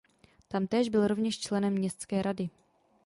[0.47, 2.49] Tamtéž byl rovněž členem městské rady.